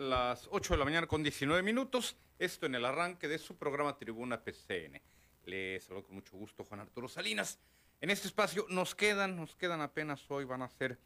[0.00, 2.16] las 8 de la mañana con 19 minutos.
[2.38, 4.98] Esto en el arranque de su programa Tribuna PCN.
[5.44, 7.58] Les saludo con mucho gusto Juan Arturo Salinas.
[8.00, 10.98] En este espacio nos quedan, nos quedan apenas hoy, van a ser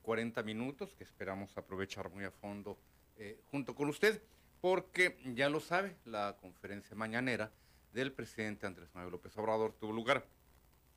[0.00, 2.78] 40 minutos que esperamos aprovechar muy a fondo
[3.16, 4.22] eh, junto con usted,
[4.62, 7.52] porque ya lo sabe, la conferencia mañanera
[7.92, 10.26] del presidente Andrés Manuel López Obrador tuvo lugar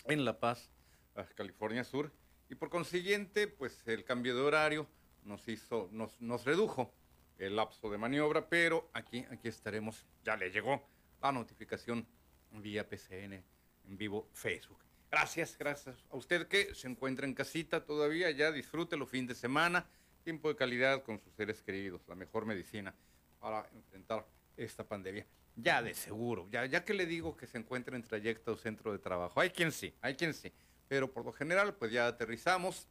[0.05, 0.69] en La Paz,
[1.35, 2.13] California Sur,
[2.47, 4.87] y por consiguiente, pues el cambio de horario
[5.25, 6.93] nos hizo, nos, nos redujo
[7.41, 10.87] el lapso de maniobra, pero aquí, aquí estaremos, ya le llegó
[11.21, 12.05] la notificación
[12.51, 14.77] vía PCN en vivo Facebook.
[15.09, 19.85] Gracias, gracias a usted que se encuentra en casita todavía, ya disfrútelo fin de semana,
[20.23, 22.93] tiempo de calidad con sus seres queridos, la mejor medicina
[23.39, 25.25] para enfrentar esta pandemia.
[25.55, 28.91] Ya de seguro, ya, ya que le digo que se encuentra en trayecto o centro
[28.91, 30.53] de trabajo, hay quien sí, hay quien sí,
[30.87, 32.87] pero por lo general pues ya aterrizamos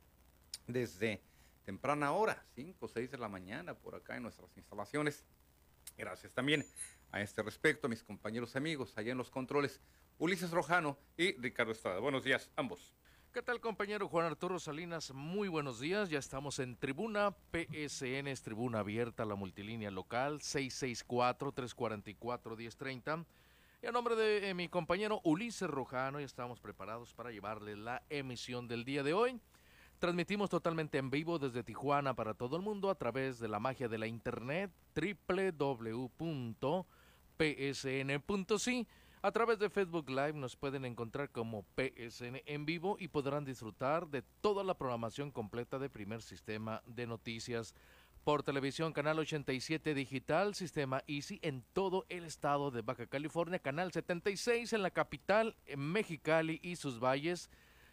[0.67, 1.23] desde
[1.71, 5.25] temprana hora, 5 o 6 de la mañana por acá en nuestras instalaciones.
[5.97, 6.67] Gracias también
[7.13, 9.81] a este respecto a mis compañeros amigos allá en los controles,
[10.19, 12.01] Ulises Rojano y Ricardo Estrada.
[12.01, 12.93] Buenos días, ambos.
[13.33, 15.13] ¿Qué tal compañero Juan Arturo Salinas?
[15.13, 23.27] Muy buenos días, ya estamos en tribuna, PSN es tribuna abierta, la multilínea local, 664-344-1030.
[23.81, 28.03] Y a nombre de eh, mi compañero Ulises Rojano, ya estamos preparados para llevarle la
[28.11, 29.41] emisión del día de hoy.
[30.01, 33.87] Transmitimos totalmente en vivo desde Tijuana para todo el mundo a través de la magia
[33.87, 36.09] de la internet www.psn.si.
[39.21, 44.07] A través de Facebook Live nos pueden encontrar como PSN en vivo y podrán disfrutar
[44.09, 47.75] de toda la programación completa de Primer Sistema de Noticias
[48.25, 53.93] por televisión, canal 87 digital, sistema Easy en todo el estado de Baja California, canal
[53.93, 57.51] 76 en la capital, Mexicali y sus valles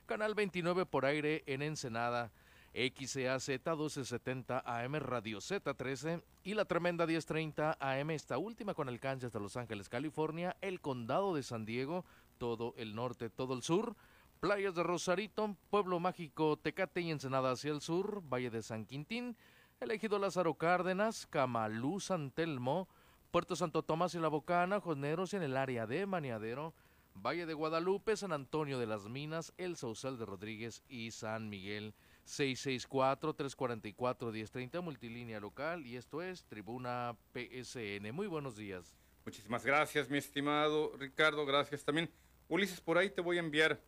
[0.08, 2.32] Canal 29 por aire en Ensenada,
[2.74, 9.40] XAZ 1270 AM Radio Z13 y la tremenda 1030 AM, esta última con alcance hasta
[9.40, 12.06] Los Ángeles, California, el condado de San Diego,
[12.38, 13.98] todo el norte, todo el sur,
[14.40, 19.36] playas de Rosarito, Pueblo Mágico, Tecate y Ensenada hacia el sur, Valle de San Quintín,
[19.82, 22.88] elegido Lázaro Cárdenas, Camalú, San Telmo,
[23.30, 26.74] Puerto Santo Tomás y La Bocana, Joneros en el área de Maniadero,
[27.22, 31.94] Valle de Guadalupe, San Antonio de las Minas, El Sausal de Rodríguez y San Miguel.
[32.26, 38.12] 664-344-1030, multilínea local, y esto es Tribuna PSN.
[38.14, 38.98] Muy buenos días.
[39.26, 42.10] Muchísimas gracias, mi estimado Ricardo, gracias también.
[42.50, 43.82] Ulises, por ahí te voy a enviar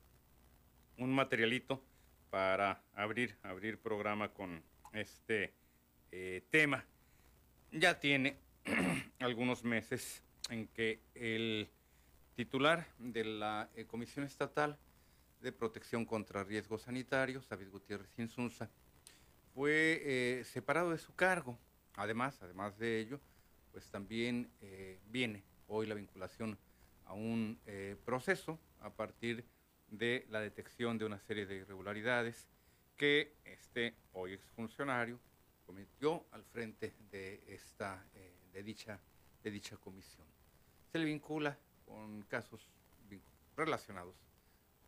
[0.97, 1.83] un materialito
[2.29, 4.63] para abrir, abrir programa con
[4.93, 5.53] este
[6.11, 6.85] eh, tema.
[7.71, 8.39] Ya tiene
[9.19, 11.69] algunos meses en que el
[12.39, 14.77] titular de la eh, Comisión Estatal
[15.41, 18.69] de Protección contra Riesgos Sanitarios, David Gutiérrez Insunza,
[19.53, 21.59] fue eh, separado de su cargo.
[21.95, 23.19] Además, además de ello,
[23.73, 26.57] pues también eh, viene hoy la vinculación
[27.03, 27.59] a un
[28.05, 29.43] proceso a partir
[29.89, 32.47] de la detección de una serie de irregularidades
[32.95, 35.19] que este hoy exfuncionario
[35.65, 38.01] cometió al frente de esta
[38.53, 38.97] de dicha
[39.43, 40.25] de dicha comisión.
[40.89, 41.57] Se le vincula
[41.89, 42.69] con casos
[43.57, 44.15] relacionados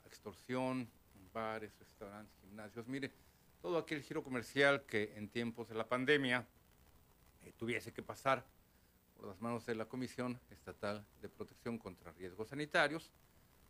[0.05, 0.89] a extorsión,
[1.33, 2.87] bares, restaurantes, gimnasios.
[2.87, 3.11] Mire,
[3.61, 6.47] todo aquel giro comercial que en tiempos de la pandemia
[7.41, 8.45] eh, tuviese que pasar
[9.15, 13.11] por las manos de la Comisión Estatal de Protección contra Riesgos Sanitarios,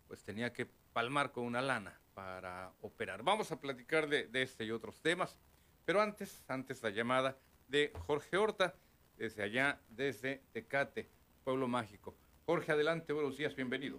[0.07, 3.23] pues tenía que palmar con una lana para operar.
[3.23, 5.37] Vamos a platicar de, de este y otros temas,
[5.85, 7.37] pero antes, antes la llamada
[7.67, 8.75] de Jorge Horta,
[9.17, 11.09] desde allá, desde Tecate,
[11.43, 12.15] Pueblo Mágico.
[12.51, 13.97] Jorge, adelante, buenos días, bienvenido.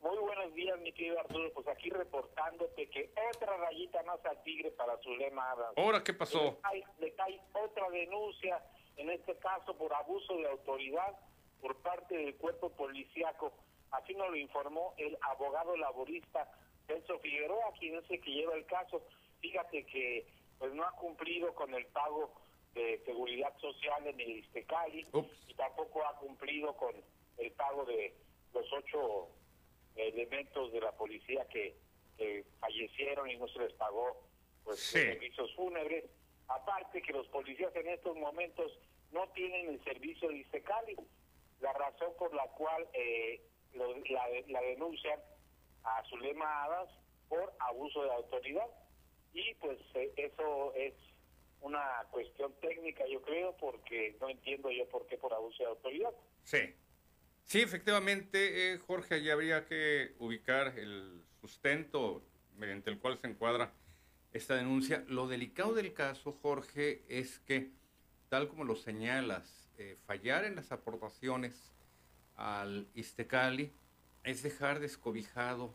[0.00, 1.52] Muy buenos días, mi querido Arturo.
[1.52, 5.44] Pues aquí reportándote que otra rayita más al tigre para su lema.
[5.76, 6.58] ¿Ahora qué pasó?
[6.98, 8.64] Le cae, otra denuncia,
[8.96, 11.18] en este caso por abuso de autoridad
[11.60, 13.52] por parte del cuerpo policíaco.
[13.90, 16.50] Así nos lo informó el abogado laborista
[16.86, 19.02] Celso Figueroa, quien es el que lleva el caso.
[19.42, 20.26] Fíjate que
[20.58, 22.32] pues no ha cumplido con el pago
[22.72, 25.06] de seguridad social en el Istecali
[25.46, 26.94] y tampoco ha cumplido con
[27.40, 28.14] el pago de
[28.52, 29.28] los ocho
[29.96, 31.76] elementos de la policía que,
[32.60, 34.28] fallecieron y no se les pagó
[34.62, 36.04] pues servicios fúnebres.
[36.48, 38.78] Aparte que los policías en estos momentos
[39.10, 40.96] no tienen el servicio de Istecali,
[41.62, 43.40] la razón por la cual eh,
[43.72, 43.86] la,
[44.48, 45.18] la denuncian
[45.82, 46.90] a Zulema Hadas
[47.30, 48.66] por abuso de autoridad.
[49.32, 50.92] Y pues eh, eso es
[51.60, 56.12] una cuestión técnica, yo creo, porque no entiendo yo por qué por abuso de autoridad.
[56.44, 56.74] Sí.
[57.50, 62.22] Sí, efectivamente, eh, Jorge, allí habría que ubicar el sustento
[62.56, 63.72] mediante el cual se encuadra
[64.32, 65.04] esta denuncia.
[65.08, 67.72] Lo delicado del caso, Jorge, es que
[68.28, 71.72] tal como lo señalas, eh, fallar en las aportaciones
[72.36, 73.72] al Istecali
[74.22, 75.74] es dejar descobijado,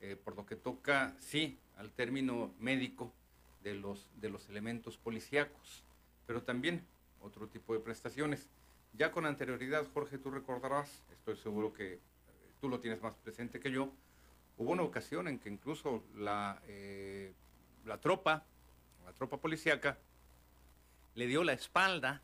[0.00, 3.14] eh, por lo que toca, sí, al término médico
[3.62, 5.84] de los, de los elementos policíacos,
[6.26, 6.84] pero también
[7.20, 8.48] otro tipo de prestaciones.
[8.94, 12.00] Ya con anterioridad, Jorge, tú recordarás, estoy seguro que eh,
[12.60, 13.90] tú lo tienes más presente que yo,
[14.58, 17.32] hubo una ocasión en que incluso la, eh,
[17.86, 18.44] la tropa,
[19.06, 19.98] la tropa policíaca,
[21.14, 22.20] le dio la espalda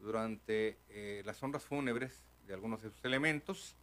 [0.00, 3.76] durante eh, las honras fúnebres de algunos de sus elementos.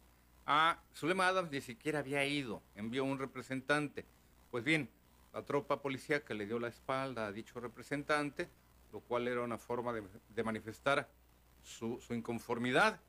[0.46, 4.04] A Zulema Adams ni siquiera había ido, envió un representante.
[4.50, 4.88] Pues bien,
[5.32, 8.48] la tropa policíaca le dio la espalda a dicho representante,
[8.92, 11.08] lo cual era una forma de, de manifestar
[11.66, 13.00] su, su, inconformidad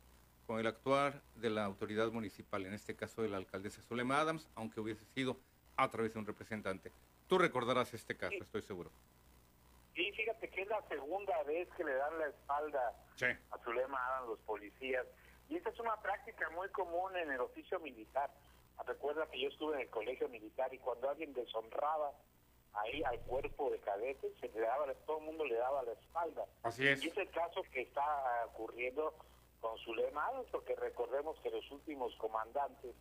[0.46, 4.50] con el actuar de la autoridad municipal, en este caso de la alcaldesa Zulema Adams,
[4.56, 5.38] aunque hubiese sido
[5.76, 6.92] a través de un representante.
[7.28, 8.40] Tú recordarás este caso, sí.
[8.42, 8.92] estoy seguro.
[9.94, 13.26] Sí, fíjate que es la segunda vez que le dan la espalda sí.
[13.26, 15.06] a Zulema Adams los policías.
[15.50, 18.32] Y esta es una práctica muy común en el oficio militar.
[18.86, 22.12] Recuerda que yo estuve en el colegio militar y cuando alguien deshonraba
[22.74, 26.46] ahí al cuerpo de cadetes, se le daba, todo el mundo le daba la espalda.
[26.64, 27.04] Así es.
[27.04, 29.14] Y es el caso que está ocurriendo
[29.60, 32.96] con Zulema Adams, porque recordemos que los últimos comandantes,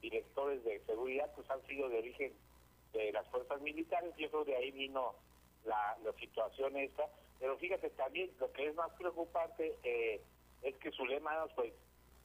[0.00, 2.32] directores de seguridad, pues han sido de origen
[2.92, 5.14] de las fuerzas militares, y yo creo de ahí vino
[5.64, 7.06] la, la situación esta.
[7.38, 10.22] Pero fíjate también, lo que es más preocupante eh,
[10.62, 11.72] es que Zulema pues,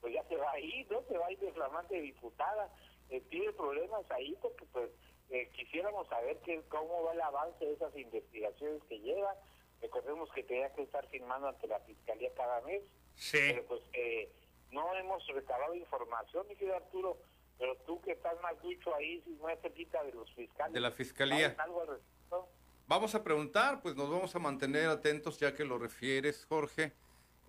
[0.01, 1.01] pues ya se va a ir, ¿no?
[1.03, 2.69] Se va a ir de flamante diputada.
[3.09, 4.89] Eh, tiene problemas ahí porque, pues,
[5.30, 9.36] eh, quisiéramos saber que, cómo va el avance de esas investigaciones que lleva.
[9.81, 12.83] Recordemos que tenía que estar firmando ante la Fiscalía cada mes.
[13.16, 13.38] Sí.
[13.48, 14.30] Pero pues eh,
[14.72, 17.18] no hemos recabado información, mi querido Arturo.
[17.57, 20.74] Pero tú que estás más ducho ahí, más cerquita de los fiscales.
[20.74, 21.56] De la Fiscalía.
[21.57, 22.50] Algo al respecto?
[22.88, 26.92] Vamos a preguntar, pues nos vamos a mantener atentos ya que lo refieres, Jorge.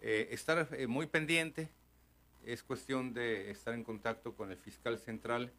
[0.00, 1.68] Eh, estar eh, muy pendiente.
[2.44, 5.52] Es cuestión de estar en contacto con el fiscal central,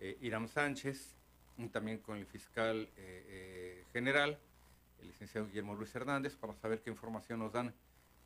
[0.00, 1.14] eh, Iram Sánchez,
[1.70, 2.88] también con el fiscal
[3.92, 4.38] general,
[5.00, 7.74] el licenciado Guillermo Luis Hernández, para saber qué información nos dan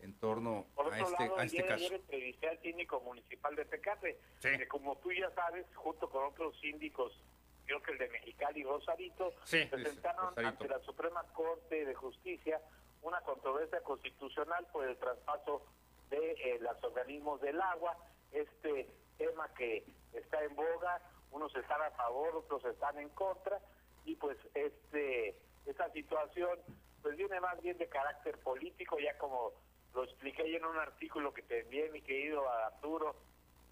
[0.01, 1.85] en torno Por a este, lado, a este ayer, caso.
[1.87, 4.49] Ayer entrevisté al síndico municipal de Tecate, Sí.
[4.59, 7.19] que como tú ya sabes, junto con otros síndicos,
[7.65, 10.49] creo que el de Mexicali y Rosarito, Sí, presentaron Rosarito.
[10.49, 12.61] ante la Suprema Corte de Justicia
[13.03, 15.65] una controversia constitucional por el traspaso
[16.11, 17.97] de eh, los organismos del agua,
[18.33, 21.01] este tema que está en boga,
[21.37, 23.61] unos están a favor, otros están en contra,
[24.05, 25.37] y pues este
[25.67, 26.59] esta situación
[27.03, 29.53] pues viene más bien de carácter político, ya como
[29.95, 33.15] lo expliqué yo en un artículo que te envié, mi querido Arturo.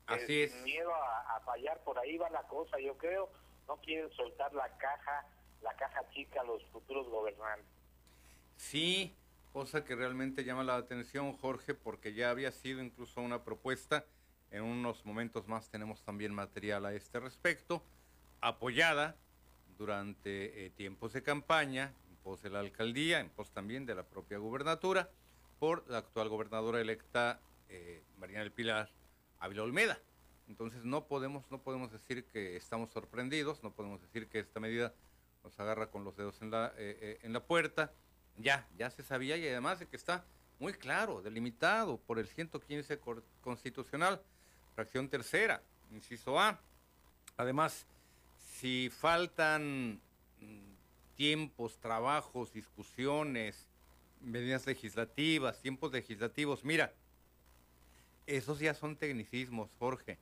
[0.07, 0.55] Así es.
[0.63, 3.31] Miedo a, a fallar, por ahí va la cosa, yo creo.
[3.67, 5.27] No quieren soltar la caja,
[5.63, 7.67] la caja chica a los futuros gobernantes.
[8.57, 9.15] Sí,
[9.53, 14.05] cosa que realmente llama la atención, Jorge, porque ya había sido incluso una propuesta.
[14.55, 17.83] En unos momentos más tenemos también material a este respecto,
[18.41, 19.17] apoyada
[19.77, 24.05] durante eh, tiempos de campaña, en pos de la alcaldía, en pos también de la
[24.05, 25.11] propia gubernatura,
[25.59, 28.91] por la actual gobernadora electa eh, Marina del Pilar
[29.41, 29.99] Ávila Olmeda.
[30.47, 34.95] Entonces no podemos, no podemos decir que estamos sorprendidos, no podemos decir que esta medida
[35.43, 37.93] nos agarra con los dedos en la, eh, eh, en la puerta.
[38.37, 40.25] Ya, ya se sabía y además de que está
[40.61, 44.23] muy claro, delimitado por el 115 cor- constitucional,
[44.75, 45.63] fracción tercera,
[45.93, 46.59] inciso A.
[47.37, 47.87] Además,
[48.59, 50.01] si faltan
[50.41, 53.69] mm, tiempos, trabajos, discusiones,
[54.21, 56.93] medidas legislativas, tiempos legislativos, mira,
[58.27, 60.19] esos ya son tecnicismos, Jorge.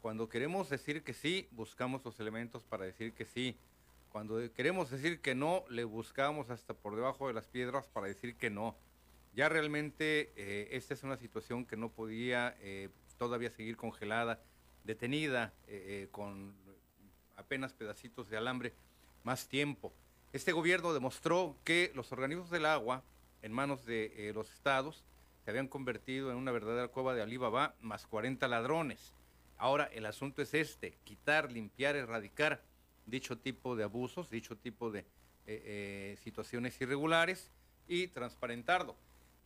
[0.00, 3.56] Cuando queremos decir que sí, buscamos los elementos para decir que sí.
[4.12, 8.34] Cuando queremos decir que no, le buscamos hasta por debajo de las piedras para decir
[8.36, 8.74] que no.
[9.34, 12.88] Ya realmente eh, esta es una situación que no podía eh,
[13.20, 14.40] todavía seguir congelada,
[14.82, 16.54] detenida, eh, eh, con
[17.36, 18.72] apenas pedacitos de alambre
[19.24, 19.92] más tiempo.
[20.32, 23.02] Este gobierno demostró que los organismos del agua
[23.42, 25.04] en manos de eh, los estados
[25.44, 29.12] se habían convertido en una verdadera cueva de Alibaba más 40 ladrones.
[29.58, 32.62] Ahora el asunto es este, quitar, limpiar, erradicar
[33.04, 35.04] dicho tipo de abusos, dicho tipo de
[36.22, 37.50] situaciones irregulares
[37.88, 38.94] y transparentarlo.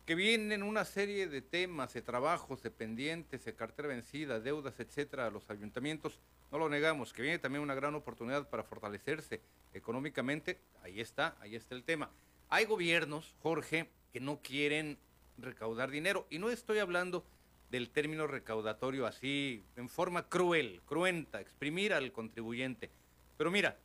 [0.06, 5.26] Que vienen una serie de temas, de trabajos, de pendientes, de cartera vencida, deudas, etcétera,
[5.26, 6.20] a los ayuntamientos,
[6.52, 9.40] no lo negamos, que viene también una gran oportunidad para fortalecerse
[9.72, 12.10] económicamente, ahí está, ahí está el tema.
[12.50, 14.98] Hay gobiernos, Jorge, que no quieren
[15.38, 17.24] recaudar dinero, y no estoy hablando
[17.70, 22.90] del término recaudatorio así, en forma cruel, cruenta, exprimir al contribuyente.
[23.38, 23.78] Pero mira,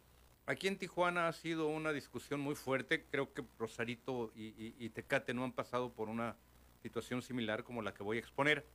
[0.50, 3.06] aquí en Tijuana ha sido una discusión muy fuerte.
[3.12, 6.36] Creo que Rosarito y, Tecate no han pasado por una
[6.82, 8.66] situación similar como la que voy a exponer.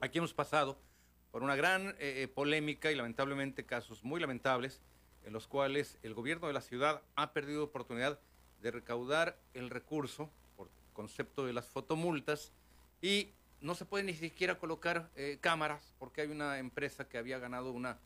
[0.00, 0.78] Aquí hemos pasado
[1.30, 4.82] por una gran eh, eh, polémica y lamentablemente casos muy lamentables
[5.24, 8.20] en los cuales el gobierno de la ciudad ha perdido oportunidad
[8.60, 12.52] de recaudar el recurso por concepto de las fotomultas
[13.00, 13.30] y
[13.62, 17.72] no se puede ni siquiera colocar eh, cámaras porque hay una empresa que había ganado
[17.72, 17.98] una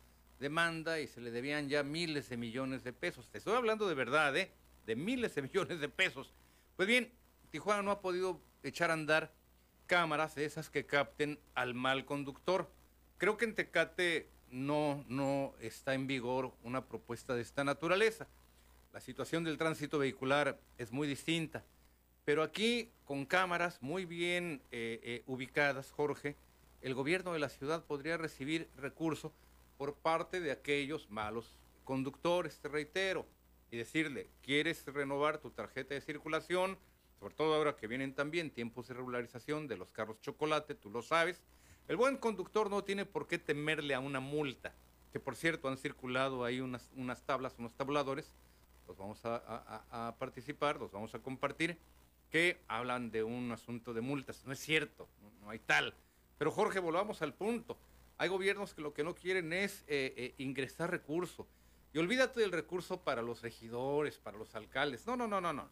[0.42, 3.30] demanda y se le debían ya miles de millones de pesos.
[3.30, 4.50] Te estoy hablando de verdad, ¿eh?
[4.84, 6.34] De miles de millones de pesos.
[6.76, 7.10] Pues bien,
[7.50, 9.32] Tijuana no ha podido echar a andar
[9.86, 12.70] cámaras de esas que capten al mal conductor.
[13.16, 18.26] Creo que en Tecate no, no está en vigor una propuesta de esta naturaleza.
[18.92, 21.64] La situación del tránsito vehicular es muy distinta.
[22.24, 26.36] Pero aquí, con cámaras muy bien eh, eh, ubicadas, Jorge,
[26.80, 29.32] el gobierno de la ciudad podría recibir recursos
[29.76, 33.26] por parte de aquellos malos conductores, te reitero,
[33.70, 36.78] y decirle, ¿quieres renovar tu tarjeta de circulación?
[37.18, 41.02] Sobre todo ahora que vienen también tiempos de regularización de los carros chocolate, tú lo
[41.02, 41.40] sabes.
[41.88, 44.74] El buen conductor no tiene por qué temerle a una multa,
[45.12, 48.32] que por cierto han circulado ahí unas, unas tablas, unos tabuladores,
[48.86, 51.78] los vamos a participar, los vamos a compartir
[52.32, 54.42] que hablan de un asunto de multas.
[54.46, 55.06] No es cierto,
[55.42, 55.94] no, hay tal.
[56.38, 57.76] Pero Jorge, volvamos al punto.
[58.22, 61.48] Hay gobiernos que lo que no quieren es eh, eh, ingresar recursos.
[61.92, 65.08] Y olvídate del recurso para los regidores, para los alcaldes.
[65.08, 65.68] No, no, no, no, no.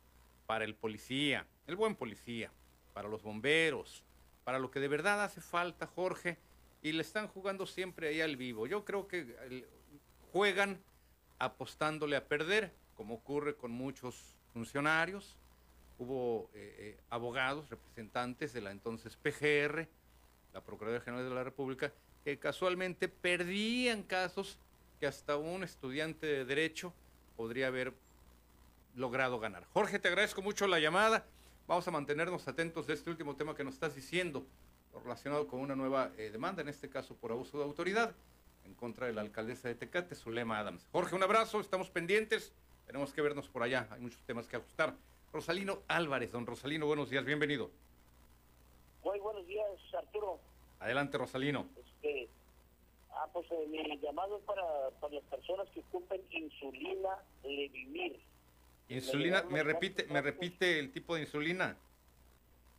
[0.47, 2.51] Para el policía, el buen policía,
[2.93, 4.03] para los bomberos,
[4.43, 6.39] para lo que de verdad hace falta, Jorge.
[6.83, 8.67] Y le están jugando siempre ahí al vivo.
[8.67, 9.65] Yo creo que
[10.33, 10.83] juegan
[11.39, 15.39] apostándole a perder, como ocurre con muchos funcionarios,
[16.01, 19.87] hubo eh, eh, abogados, representantes de la entonces PGR,
[20.53, 21.93] la Procuraduría General de la República,
[22.25, 24.59] que casualmente perdían casos
[24.99, 26.93] que hasta un estudiante de Derecho
[27.37, 27.95] podría haber
[28.95, 29.65] logrado ganar.
[29.73, 31.25] Jorge, te agradezco mucho la llamada.
[31.67, 34.45] Vamos a mantenernos atentos de este último tema que nos estás diciendo,
[35.03, 38.13] relacionado con una nueva eh, demanda, en este caso por abuso de autoridad,
[38.67, 40.87] en contra de la alcaldesa de Tecate, Zulema Adams.
[40.93, 42.53] Jorge, un abrazo, estamos pendientes,
[42.87, 44.95] tenemos que vernos por allá, hay muchos temas que ajustar.
[45.33, 46.33] Rosalino Álvarez.
[46.33, 47.71] Don Rosalino, buenos días, bienvenido.
[49.05, 50.41] Muy buenos días, Arturo.
[50.81, 51.69] Adelante, Rosalino.
[53.13, 58.19] Ah, pues eh, mi llamado es para, para, las personas que ocupen insulina Levimir.
[58.89, 61.77] Insulina, me repite, me repite el tipo de insulina.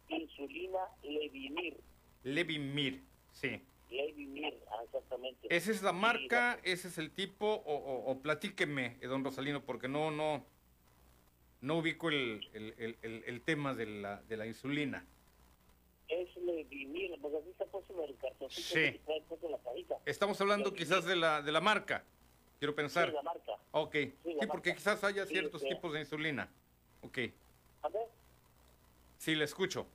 [0.09, 1.77] Insulina Levimir.
[2.23, 3.61] Levimir, sí.
[3.89, 5.47] Levimir, ah, exactamente.
[5.55, 9.63] ¿Esa es la marca, ese es el tipo, o, o, o platíqueme, eh, don Rosalino,
[9.63, 10.45] porque no, no,
[11.61, 15.05] no ubico el, el, el, el tema de la, de la insulina.
[18.49, 18.99] Sí.
[20.05, 22.03] Estamos hablando quizás de la, de la marca,
[22.59, 23.09] quiero pensar.
[23.09, 23.53] Sí, la marca.
[23.71, 24.73] Ok, Sí, porque marca.
[24.75, 26.49] quizás haya ciertos este- tipos de insulina.
[27.01, 27.17] Ok,
[27.83, 28.07] A ver,
[29.17, 29.87] sí, le escucho.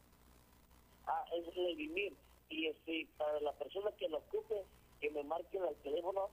[1.07, 2.15] ah, es Levimir.
[2.49, 4.65] Y este, para la persona que lo ocupe,
[5.01, 6.31] que me marquen al teléfono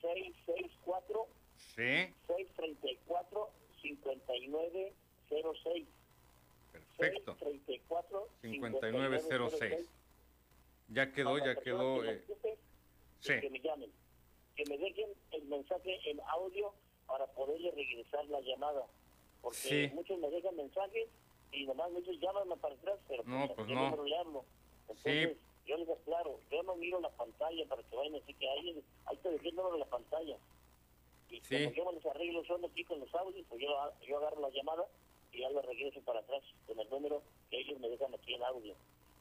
[0.00, 3.50] 664 Sí, 634
[3.82, 5.86] 5906
[6.96, 7.36] perfecto.
[7.38, 9.88] 634 5906.
[10.88, 12.04] Ya quedó, ya quedó.
[12.04, 12.24] eh,
[13.20, 13.40] sí.
[13.40, 13.90] Que me llamen,
[14.54, 16.72] que me dejen el mensaje en audio
[17.06, 18.86] para poderle regresar la llamada.
[19.42, 19.90] Porque Sí.
[19.94, 21.08] muchos me dejan mensajes
[21.52, 23.74] y nomás muchos llaman para atrás, pero No, pues no.
[23.96, 24.44] no hablo.
[24.82, 25.36] Entonces,
[25.66, 28.82] yo les aclaro, yo no miro la pantalla para que vayan a decir que ahí,
[29.06, 30.36] ahí te dejé el número de la pantalla.
[31.28, 31.64] Y Sí.
[31.64, 33.68] como yo me les arreglo solo aquí con los audios, pues yo,
[34.06, 34.86] yo agarro la llamada
[35.36, 38.42] y ya la regreso para atrás con el número que ellos me dejan aquí en
[38.42, 38.74] audio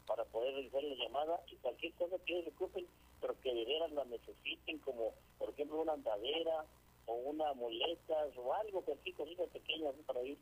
[0.08, 2.86] para poder realizar la llamada y cualquier cosa que ellos ocupen,
[3.20, 6.66] pero que de veras la necesiten, como por ejemplo una andadera
[7.08, 10.38] o una muleta o algo, cualquier cosita pequeña así para ir.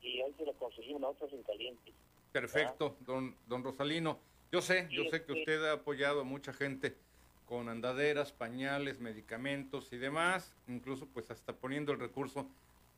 [0.00, 1.92] Y ahí se lo conseguimos nosotros en caliente.
[2.32, 4.18] Perfecto, don, don Rosalino.
[4.52, 6.96] Yo sé, yo sé que usted ha apoyado a mucha gente
[7.46, 12.46] con andaderas, pañales, medicamentos y demás, incluso pues hasta poniendo el recurso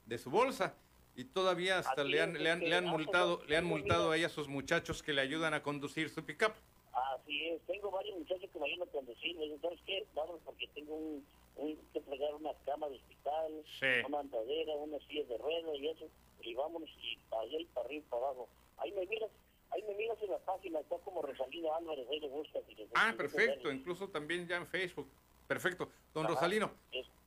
[0.05, 0.75] de su bolsa.
[1.17, 4.11] Y todavía hasta le han, le han, le han multado, le han multado miedo.
[4.13, 6.53] ahí a sus muchachos que le ayudan a conducir su pickup.
[6.93, 10.07] Así es, tengo varios muchachos que me ayudan a conducir, me dicen, ¿sabes qué?
[10.15, 13.87] Vamos porque tengo un, un que entregar una cama de hospital, Sí.
[14.07, 16.09] una andadera, unas sillas de ruedas y eso,
[16.43, 18.49] y vámonos y para allá y para arriba y para abajo.
[18.77, 19.31] Ahí me miras,
[19.71, 22.61] ahí me miras en la página, está como Rosalino Álvarez, ahí le gusta.
[22.69, 25.11] si Ah, perfecto, incluso también ya en Facebook.
[25.47, 25.91] Perfecto.
[26.15, 26.35] Don Ajá.
[26.35, 26.73] Rosalino,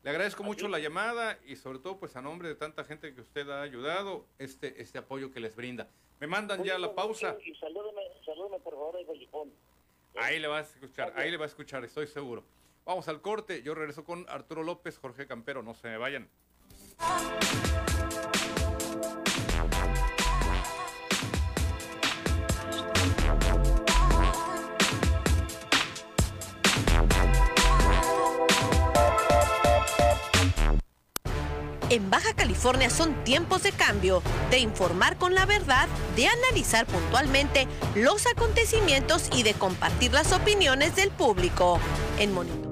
[0.04, 3.14] le agradezco Así mucho la llamada y sobre todo pues a nombre de tanta gente
[3.14, 5.88] que usted ha ayudado, este, este apoyo que les brinda.
[6.20, 7.38] Me mandan ya la pausa.
[7.46, 9.54] Y salúdeme, salúdeme por favor, el.
[10.16, 12.44] Ahí le vas a escuchar, ahí le va a escuchar, estoy seguro.
[12.86, 16.28] Vamos al corte, yo regreso con Arturo López, Jorge Campero, no se me vayan.
[31.90, 37.68] En Baja California son tiempos de cambio, de informar con la verdad, de analizar puntualmente
[37.96, 41.80] los acontecimientos y de compartir las opiniones del público.
[42.20, 42.69] En Monitor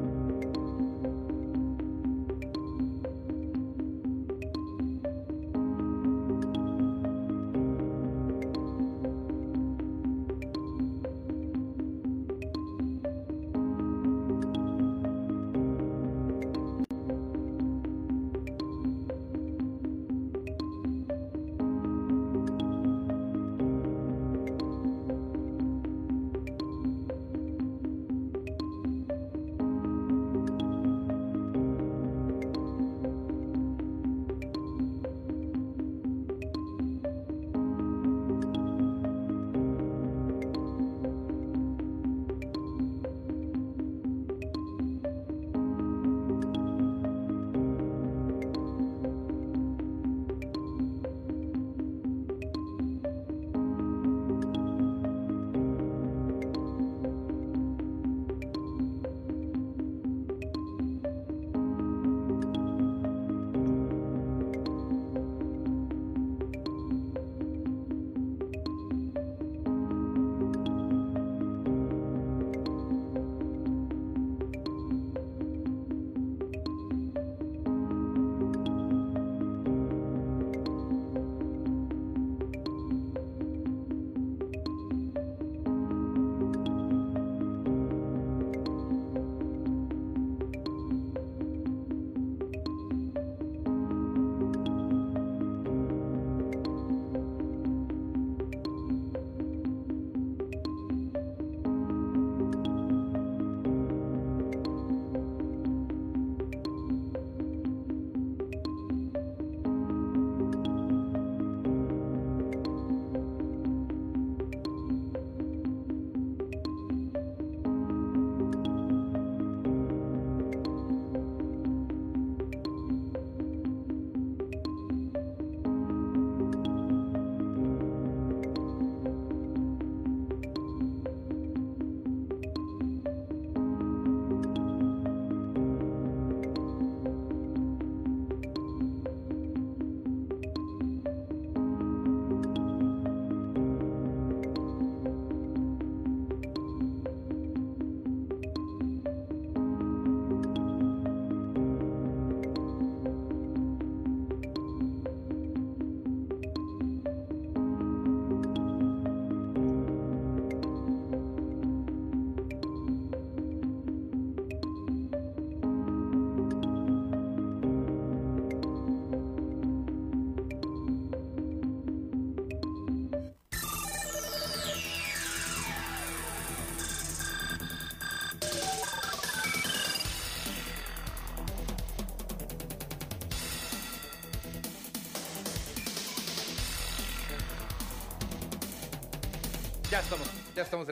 [189.98, 190.88] Ya estamos, ya estamos.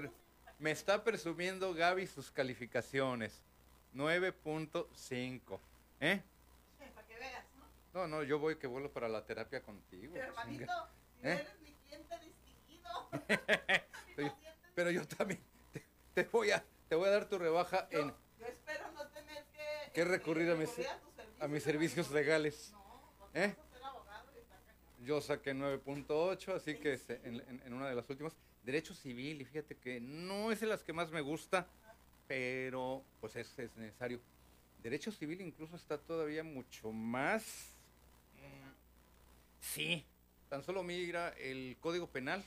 [0.58, 3.40] Me está presumiendo Gaby sus calificaciones.
[3.94, 5.60] 9.5.
[6.00, 6.24] ¿Eh?
[6.80, 7.46] Para que veas,
[7.94, 8.02] ¿no?
[8.02, 10.14] No, no, yo voy que vuelo para la terapia contigo.
[10.16, 10.74] Pero hermanito,
[11.22, 11.34] si ¿Eh?
[11.34, 13.10] eres mi cliente distinguido.
[14.16, 14.34] Pero,
[14.74, 15.40] pero yo también
[15.74, 18.08] te, te voy a te voy a dar tu rebaja yo, en
[18.40, 20.86] yo espero no tener que, que recurrir a mis, tus
[21.42, 22.72] a mis servicios legales.
[22.72, 23.56] No, porque ¿Eh?
[23.84, 25.04] a.
[25.04, 28.34] Yo saqué 9.8, así que este, en, en- en una de las últimas.
[28.66, 31.68] Derecho civil, y fíjate que no es de las que más me gusta,
[32.28, 34.20] pero pues es, es necesario.
[34.82, 37.44] Derecho civil incluso está todavía mucho más...
[38.36, 38.70] mm,
[39.62, 40.04] sí,
[40.50, 42.44] tan solo migra el Código Penal.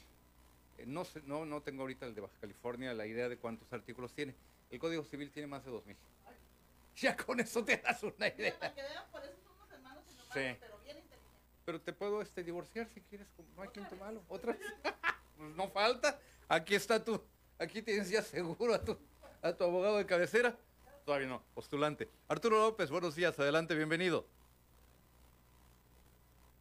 [0.79, 3.73] eh, No, sé, no, no tengo ahorita el de Baja California la idea de cuántos
[3.73, 4.35] artículos tiene.
[4.71, 5.97] El Código Civil tiene más de 2.000.
[6.97, 8.59] Ya con eso te das una Mira, idea.
[8.59, 10.57] para que vean, por eso somos hermanos y no Sí.
[10.59, 11.19] pero bien inteligentes.
[11.65, 14.21] Pero te puedo este divorciar si quieres, no hay quinto malo.
[14.29, 14.63] Otra vez.
[15.39, 16.19] Pues no falta.
[16.49, 17.23] Aquí está tu,
[17.59, 18.99] aquí tienes ya seguro a tu,
[19.41, 20.57] a tu abogado de cabecera.
[21.05, 22.11] Todavía no, postulante.
[22.27, 24.27] Arturo López, buenos días, adelante, bienvenido.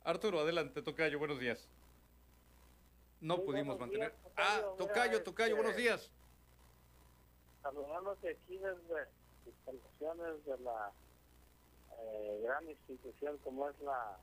[0.03, 1.67] Arturo, adelante, Tocayo, buenos días.
[3.19, 4.11] No Muy pudimos mantener.
[4.11, 4.77] días, Ah, Tocayo.
[4.87, 6.11] Tocayo, Mira, Tocayo, este- buenos días.
[7.63, 9.07] Saludándote aquí desde
[9.47, 10.91] instalaciones de la
[11.99, 14.17] eh, gran institución como es la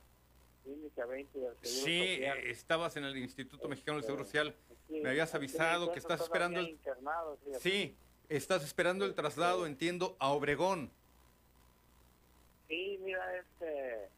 [0.69, 2.37] Clínica 20 del Seguro Sí, Social.
[2.39, 4.55] eh, estabas en el Instituto Mexicano del Seguro Este, Social.
[4.89, 7.37] sí, me habías avisado que estás esperando el- internado.
[7.59, 7.95] Sí,
[8.29, 10.89] estás esperando el traslado, entiendo, a Obregón.
[12.67, 14.09] Sí, mira, este,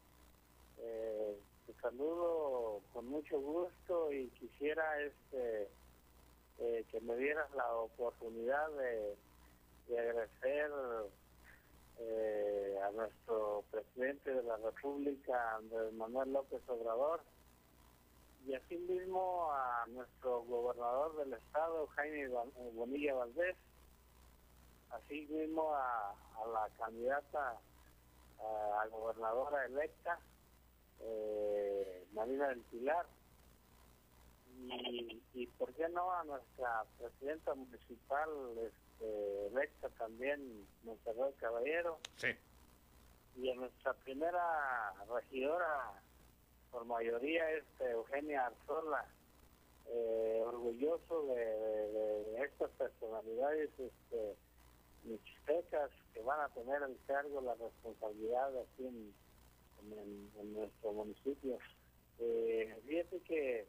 [1.82, 5.68] saludo con mucho gusto y quisiera este
[6.60, 9.14] eh, que me dieras la oportunidad de,
[9.88, 10.70] de agradecer
[12.00, 17.22] eh, a nuestro presidente de la República, Andrés Manuel López Obrador,
[18.46, 23.56] y asimismo a nuestro gobernador del estado, Jaime eh, Bonilla Valdés,
[24.90, 27.58] asimismo a, a la candidata
[28.40, 30.18] a, a gobernadora electa,
[31.00, 33.06] eh, Marina del Pilar,
[34.60, 38.28] y, y por qué no a nuestra presidenta municipal
[38.98, 42.28] este, electa también, Monterrey Caballero, Sí.
[43.36, 46.02] y a nuestra primera regidora
[46.70, 49.06] por mayoría este Eugenia Arzola
[49.90, 54.36] eh, orgulloso de, de- de- de estas personalidades este
[55.04, 59.14] mixtecas que van a tener el cargo la responsabilidad aquí en,
[59.92, 61.58] en- en nuestro municipio
[62.18, 63.66] eh, fíjate que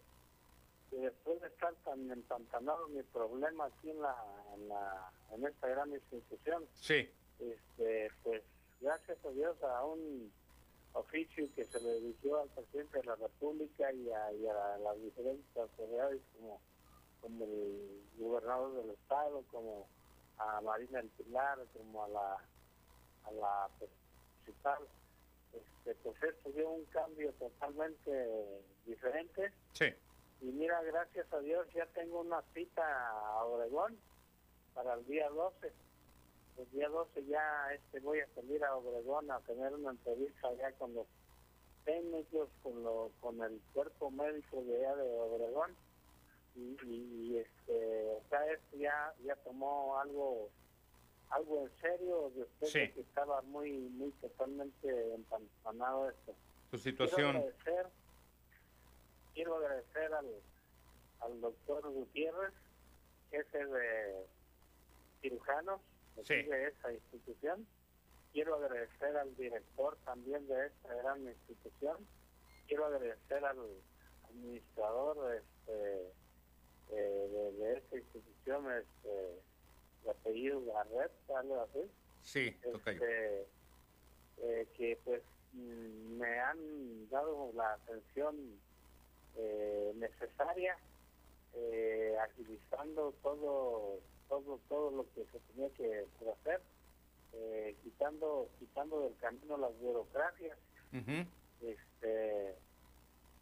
[0.97, 4.15] después de estar tan empantanado mi problema aquí en la,
[4.56, 7.10] en la en esta gran institución Sí.
[7.39, 8.41] este, pues
[8.82, 10.32] gracias a Dios a un
[10.93, 15.02] oficio que se le dirigió al presidente de la República y a, y a las
[15.02, 16.60] diferentes autoridades como,
[17.21, 19.88] como el gobernador del estado, como
[20.39, 22.38] a Marina del Pilar, como a la
[23.25, 24.80] a la principal,
[25.54, 29.86] este, pues esto dio un cambio totalmente diferente Sí.
[30.41, 33.97] Y mira, gracias a Dios ya tengo una cita a Obregón
[34.73, 35.71] para el día 12.
[36.58, 40.71] El día 12 ya este voy a salir a Obregón a tener una entrevista ya
[40.73, 41.08] con los
[41.86, 45.75] técnicos, con lo, con el cuerpo médico de allá de Obregón.
[46.56, 50.49] Y, y- y, este, o sea, esto ya, ya tomó algo
[51.30, 52.80] algo en serio después Sí.
[52.80, 56.34] de que estaba muy muy totalmente empantanado esto.
[56.71, 57.36] Tu Quiero situación.
[57.36, 57.88] agradecer,
[59.39, 60.25] quiero agradecer al,
[61.21, 62.52] al doctor Gutiérrez,
[63.32, 64.25] jefe de
[65.21, 65.80] cirujanos
[66.17, 66.43] de Sí.
[66.43, 67.65] de esa institución.
[68.34, 72.06] Quiero agradecer al director también de esta gran institución.
[72.67, 73.60] Quiero agradecer al
[74.30, 76.02] administrador este,
[76.91, 79.39] eh, de, de esta institución, este,
[80.04, 81.89] de apellido Garret, algo así
[82.23, 83.47] Sí, este,
[84.39, 85.21] eh, que pues
[85.54, 88.36] mm, me han dado la atención
[89.39, 90.78] eh, necesaria
[91.56, 96.62] eh, agilizando todo todo todo lo que se tenía que hacer
[97.34, 100.58] eh, quitando quitando del camino las burocracias.
[101.62, 102.56] Este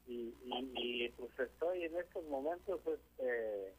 [0.08, 3.74] y, y, y, pues estoy en estos momentos este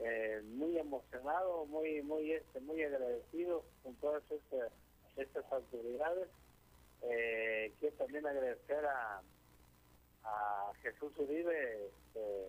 [0.00, 4.72] eh, muy emocionado muy muy este muy agradecido con todas estas
[5.16, 6.28] estas autoridades.
[7.02, 9.22] Eh, quiero también agradecer a
[10.24, 12.46] a Jesús Uribe este,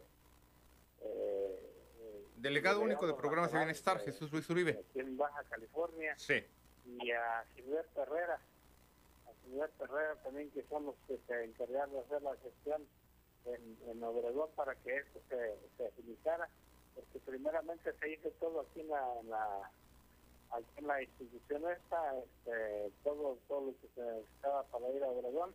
[1.01, 1.59] eh,
[1.99, 4.71] eh, Delegado único de programas de bienestar, Jesús Luis Uribe.
[4.89, 6.43] aquí en Baja California Sí.
[6.85, 11.99] y a Gilberto Herrera, a Gilberto Herrera también que son los que se encargaron de
[11.99, 12.85] hacer la gestión
[13.45, 16.49] en, en Obregón para que esto se, se agilizara,
[16.95, 19.71] porque primeramente se hizo todo aquí en la, en la,
[20.51, 25.07] aquí en la institución esta, este, todo, todo lo que se necesitaba para ir a
[25.07, 25.53] Obregón,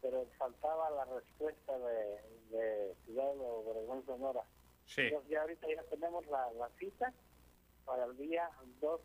[0.00, 4.44] pero faltaba la respuesta de, de Ciudad de Obregón Sonora.
[4.86, 5.02] Sí.
[5.02, 7.12] Entonces ya ahorita ya tenemos la, la cita
[7.84, 9.02] para el día 12.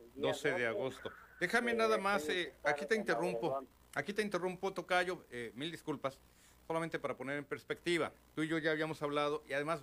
[0.00, 1.10] El día 12 de agosto.
[1.40, 3.66] Déjame eh, nada más, eh, aquí te interrumpo.
[3.94, 6.18] Aquí te interrumpo, Tocayo, eh, mil disculpas,
[6.66, 8.12] solamente para poner en perspectiva.
[8.34, 9.80] Tú y yo ya habíamos hablado y además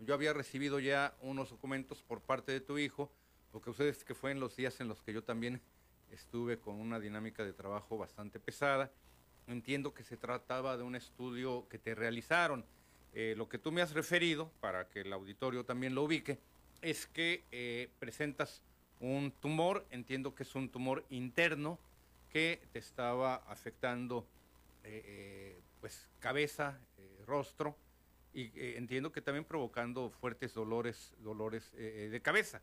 [0.00, 3.10] yo había recibido ya unos documentos por parte de tu hijo.
[3.52, 5.62] Lo que sucede es que fue en los días en los que yo también
[6.10, 8.90] estuve con una dinámica de trabajo bastante pesada.
[9.46, 12.64] Entiendo que se trataba de un estudio que te realizaron.
[13.12, 16.38] Eh, lo que tú me has referido, para que el auditorio también lo ubique,
[16.80, 18.62] es que eh, presentas
[19.00, 21.78] un tumor, entiendo que es un tumor interno,
[22.30, 24.26] que te estaba afectando
[24.82, 26.78] eh, pues cabeza,
[27.26, 27.76] rostro
[28.34, 32.60] y entiendo que también provocando fuertes dolores, dolores de cabeza.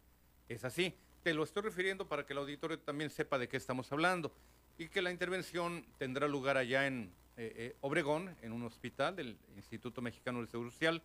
[0.49, 0.93] Es así.
[1.23, 4.33] Te lo estoy refiriendo para que el auditorio también sepa de qué estamos hablando
[4.81, 9.37] y que la intervención tendrá lugar allá en eh, eh, Obregón, en un hospital del
[9.55, 11.03] Instituto Mexicano del Seguro Social,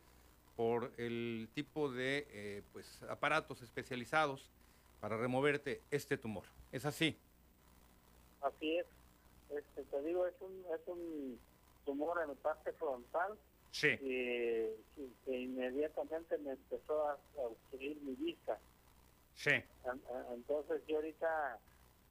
[0.56, 4.48] por el tipo de eh, pues aparatos especializados
[5.00, 6.44] para removerte este tumor.
[6.72, 7.18] Es así.
[8.40, 8.86] Así es.
[9.50, 11.38] Este, te digo, es un, es un
[11.84, 13.34] tumor en la parte frontal
[13.72, 13.88] Sí.
[13.98, 14.74] que,
[15.26, 18.58] que- inmediatamente me empezó a, a obstruir mi vista.
[19.34, 19.50] Sí.
[19.50, 21.58] En- en- Entonces yo ahorita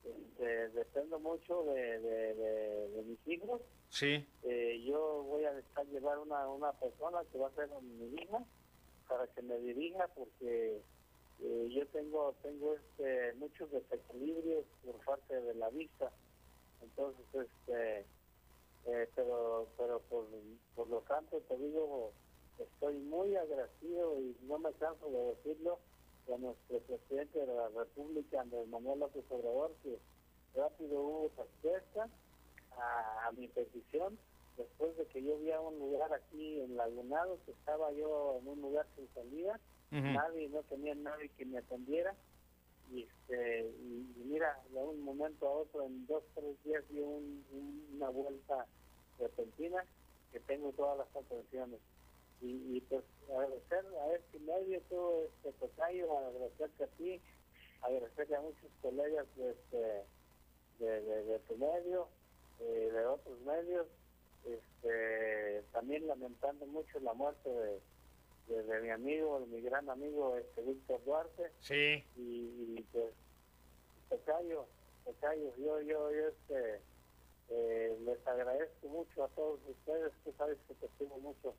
[0.05, 3.61] este, dependo mucho de, de, de- de mis hijos.
[3.89, 4.27] Sí.
[4.43, 8.45] Eh, yo voy a dejar llevar una, una persona que va a ser mi hija
[9.07, 10.81] para que me dirija porque
[11.39, 16.11] eh, yo tengo tengo este muchos desequilibrios por parte de la vista
[16.81, 18.07] entonces este
[18.85, 20.27] eh, pero pero por,
[20.75, 22.13] por lo tanto te digo
[22.57, 25.79] estoy muy agradecido y no me canso de decirlo
[26.33, 29.99] a nuestro presidente de la República Andrés Manuel López Obrador que
[30.55, 32.09] rápido hubo respuesta
[32.71, 34.19] a, a mi petición
[34.57, 38.47] después de que yo vi a un lugar aquí en Lagunado que estaba yo en
[38.47, 39.59] un lugar sin salida
[40.13, 42.15] nadie no tenía nadie que me atendiera
[42.89, 47.07] y este y, y mira de un momento a otro en dos tres días dio
[47.07, 48.67] un- un- una vuelta
[49.19, 49.85] repentina
[50.31, 51.79] que tengo todas las atenciones
[52.45, 57.21] y, y pues agradecer a este medio todo este tocayo agradecerte a ti
[57.81, 60.03] agradecerle a muchos colegas de este
[60.79, 62.07] de, de, de tu medio
[62.61, 63.87] eh, de otros medios
[64.45, 67.79] este también lamentando mucho la muerte de,
[68.47, 72.03] de, de mi amigo de mi gran amigo este Víctor Duarte Sí.
[72.15, 73.13] y, y pues
[74.09, 74.67] Tocayo,
[75.03, 76.79] Tocayo, yo, yo, yo este,
[77.49, 81.55] eh, les agradezco mucho a todos ustedes, tú sabes que te estimo mucho.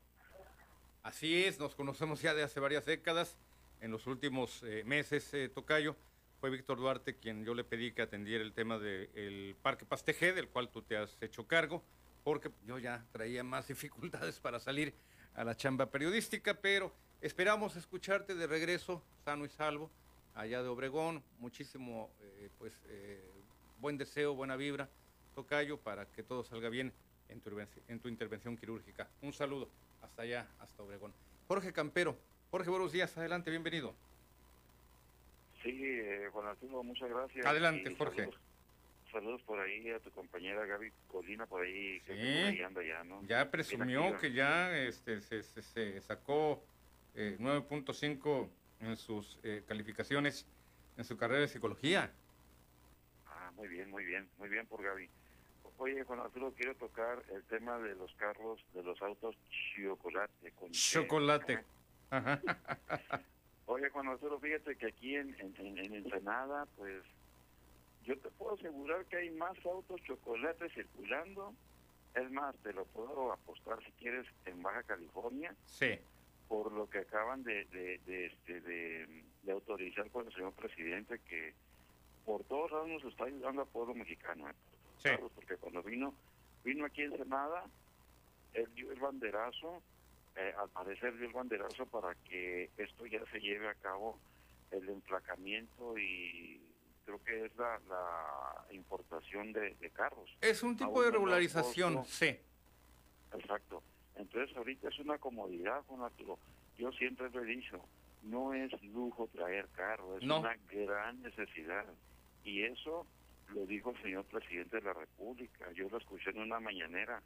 [1.07, 3.37] Así es, nos conocemos ya de hace varias décadas.
[3.81, 5.95] En los últimos eh, meses, eh, Tocayo,
[6.41, 10.49] fue Víctor Duarte quien yo le pedí que atendiera el tema del Parque Pastejé, del
[10.49, 11.81] cual tú te has hecho cargo,
[12.25, 14.95] porque yo ya traía más dificultades para salir
[15.37, 19.93] a la chamba periodística, pero esperamos escucharte de regreso, sano y salvo,
[20.35, 21.23] allá de Obregón.
[21.39, 22.73] Muchísimo, eh, pues,
[23.79, 24.89] buen deseo, buena vibra,
[25.37, 26.93] Tocayo, para que todo salga bien
[27.29, 29.09] en tu intervención quirúrgica.
[29.23, 29.69] Un saludo
[30.07, 31.13] hasta allá, hasta Obregón.
[31.49, 32.17] Jorge Campero.
[32.51, 33.17] Jorge, buenos días.
[33.19, 33.95] Adelante, bienvenido.
[35.63, 37.45] Sí, eh, Juan Arturo, muchas gracias.
[37.45, 38.17] Adelante, Y Jorge.
[38.23, 38.41] Saludos,
[39.11, 43.03] saludos por ahí a tu compañera Gaby Colina, por ahí, que por ahí anda ya,
[43.05, 43.23] ¿no?
[43.25, 46.63] Ya presumió que ya este, se, se- se sacó
[47.15, 48.49] eh, 9.5
[48.81, 50.47] en sus eh, calificaciones
[50.97, 52.11] en su carrera de psicología.
[53.27, 55.11] Ah, muy bien, muy bien, muy bien por Gaby.
[55.79, 59.37] Oye, Juan Arturo, quiero tocar el tema de los carros, de los autos
[59.77, 60.53] chocolate.
[60.53, 61.65] Con Chocolate.
[62.11, 62.41] Ajá.
[63.67, 67.03] Oye, Juan Arturo, fíjate que aquí en, en, en- en Ensenada, pues,
[68.05, 71.53] yo te puedo asegurar que hay más autos chocolate circulando.
[72.15, 75.99] Es más, te lo puedo apostar si quieres en Baja California, Sí.
[76.49, 81.19] por lo que acaban de, de, de, este, de, de autorizar con el señor presidente
[81.29, 81.53] que
[82.25, 84.49] por todos lados nos está ayudando al pueblo mexicano.
[84.49, 84.55] ¿eh?
[85.03, 85.11] Sí.
[85.35, 86.15] porque cuando vino
[86.65, 87.65] vino aquí en Senada,
[88.55, 89.83] él dio el banderazo,
[90.35, 94.19] eh, al parecer dio el banderazo para que esto ya se lleve a cabo,
[94.73, 96.61] el emplacamiento y
[97.05, 100.29] creo que es la, la importación de, de carros.
[100.41, 102.37] Es un tipo de regularización, sí.
[103.33, 103.83] Exacto.
[104.17, 106.39] Entonces ahorita es una comodidad, Juan Arturo.
[106.79, 107.81] Yo siempre lo he dicho,
[108.25, 110.41] no es lujo traer carro, es No.
[110.41, 111.85] una gran necesidad.
[112.45, 113.07] Y eso
[113.55, 115.71] lo dijo el señor presidente de la República.
[115.73, 117.23] Yo lo escuché en una mañanera.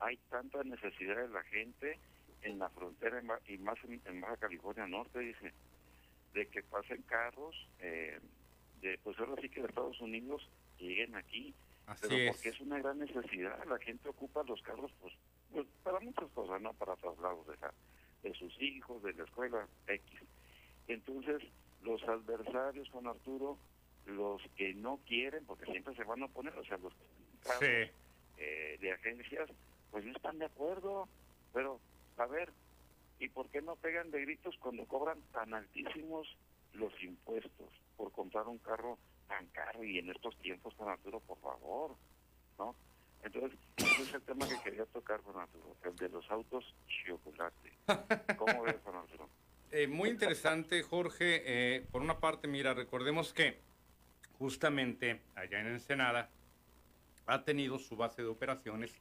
[0.00, 1.98] Hay tanta necesidad de la gente
[2.42, 5.52] en la frontera y más en, en Baja California Norte, dice,
[6.34, 8.18] de que pasen carros, eh,
[8.80, 10.46] de pues ahora sí que de Estados Unidos
[10.78, 11.54] lleguen aquí
[11.86, 12.30] Así pero es.
[12.32, 13.64] porque es una gran necesidad.
[13.66, 15.14] La gente ocupa los carros pues,
[15.52, 16.72] pues, para muchas cosas, ¿no?
[16.74, 17.74] Para traslados de, la-
[18.22, 20.20] de sus hijos, de la escuela, X.
[20.88, 21.42] Entonces,
[21.82, 23.58] los adversarios con Arturo,
[24.06, 26.92] los que no quieren, porque siempre se van a oponer, o sea, los
[27.60, 27.90] Sí.
[28.38, 29.50] eh, de agencias,
[29.90, 31.08] pues no están de acuerdo.
[31.52, 31.80] Pero,
[32.16, 32.50] a ver,
[33.18, 36.26] ¿y por qué no pegan de gritos cuando cobran tan altísimos
[36.72, 41.38] los impuestos por comprar un carro tan caro y en estos tiempos, con Arturo, por
[41.40, 41.96] favor,
[42.58, 42.74] ¿no?
[43.22, 46.74] Entonces, ese es el tema que quería tocar con Arturo, el de los autos
[47.06, 47.72] chocolate.
[48.38, 49.28] ¿Cómo ves, con Arturo?
[49.70, 51.42] Eh, muy interesante, Jorge.
[51.46, 53.58] Eh, por una parte, mira, recordemos que
[54.38, 56.28] justamente allá en Ensenada
[57.26, 58.92] ha tenido su base de operaciones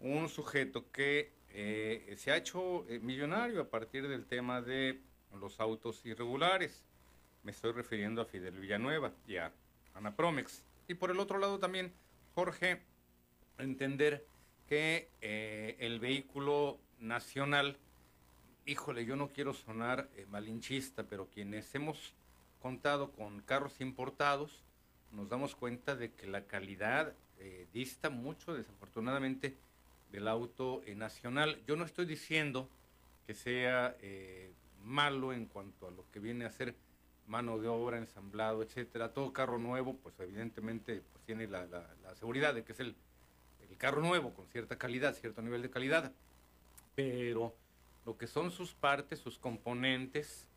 [0.00, 5.00] un sujeto que eh, se ha hecho eh, millonario a partir del tema de
[5.40, 6.84] los autos irregulares.
[7.42, 9.52] Me estoy refiriendo a Fidel Villanueva y a
[9.94, 10.62] Ana Promex.
[10.86, 11.92] Y por el otro lado también,
[12.34, 12.80] Jorge,
[13.58, 14.24] entender
[14.68, 17.78] que eh, el vehículo nacional
[18.66, 22.12] híjole, yo no quiero sonar malinchista, pero quienes hemos
[22.58, 24.62] contado con carros importados,
[25.12, 29.56] nos damos cuenta de que la calidad eh, dista mucho, desafortunadamente,
[30.12, 31.60] del auto nacional.
[31.66, 32.68] Yo no estoy diciendo
[33.26, 34.52] que sea eh,
[34.84, 36.74] malo en cuanto a lo que viene a ser
[37.26, 39.12] mano de obra, ensamblado, etcétera.
[39.12, 42.96] Todo carro nuevo, pues evidentemente pues, tiene la, la- la seguridad de que es el,
[43.68, 46.12] el carro nuevo con cierta calidad, cierto nivel de calidad.
[46.94, 47.54] Pero
[48.06, 50.47] lo que son sus partes, sus componentes,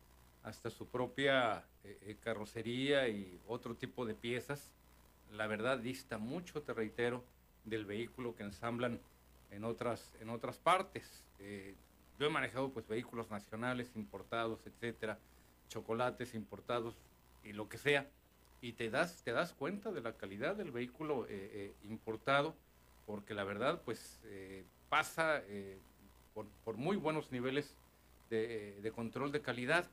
[0.42, 4.72] hasta su propia eh, eh, carrocería y otro tipo de piezas,
[5.30, 7.24] la verdad dista mucho, te reitero,
[7.64, 9.00] del vehículo que ensamblan
[9.50, 11.22] en otras, en otras partes.
[11.38, 11.74] Eh,
[12.18, 15.18] yo he manejado pues vehículos nacionales, importados, etcétera,
[15.68, 16.96] chocolates importados
[17.44, 18.08] y lo que sea,
[18.60, 22.54] y te das, te das cuenta de la calidad del vehículo eh, eh, importado,
[23.06, 24.20] porque la verdad pues
[24.88, 25.42] pasa
[26.34, 27.74] por, por muy buenos niveles
[28.30, 29.90] de, de control de calidad.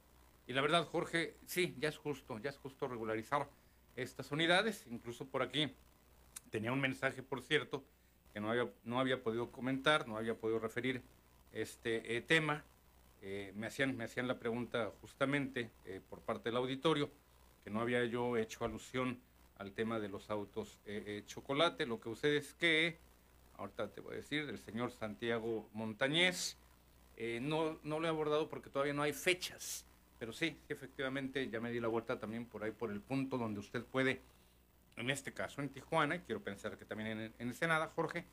[0.50, 3.48] Y la verdad, Jorge, sí, ya es justo, ya es justo regularizar
[3.96, 4.84] estas unidades.
[4.90, 5.72] Incluso por aquí
[6.50, 7.84] tenía un mensaje, por cierto,
[8.34, 11.04] que no había, no había podido comentar, no había podido referir
[11.54, 12.64] este eh, tema.
[13.22, 17.12] Eh, me, hacían, me hacían la pregunta justamente eh, por parte del auditorio,
[17.64, 19.20] que no había yo hecho alusión
[19.60, 20.80] al tema de los autos
[21.28, 21.86] chocolate.
[21.86, 22.98] Lo que sucede es que,
[23.56, 26.58] ahorita te voy a decir, del señor Santiago Montañez,
[27.40, 29.86] no, no lo he abordado porque todavía no hay fechas,
[30.20, 33.60] pero sí, efectivamente ya me di la vuelta también por ahí, por el punto donde
[33.60, 34.22] usted puede,
[34.98, 38.26] en este caso en Tijuana, y quiero pensar que también en, en Ensenada, Jorge,